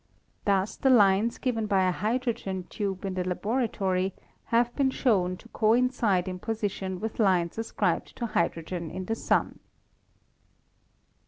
Thus 0.45 0.77
the 0.77 0.89
lines 0.89 1.37
given 1.37 1.67
by 1.67 1.87
a 1.87 1.91
hydrogen 1.91 2.63
tube 2.71 3.05
in 3.05 3.13
the 3.13 3.23
laboratory 3.23 4.15
have 4.45 4.75
been 4.75 4.89
shown 4.89 5.37
to 5.37 5.47
coincide 5.49 6.27
in 6.27 6.39
position 6.39 6.99
with 6.99 7.19
lines 7.19 7.59
ascribed 7.59 8.15
to 8.15 8.25
hy 8.25 8.49
drogen 8.49 8.91
in 8.91 9.05
the 9.05 9.13
Sun. 9.13 9.59